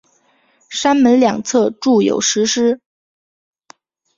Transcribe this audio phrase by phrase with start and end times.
[0.71, 2.81] 山门两侧筑有石狮。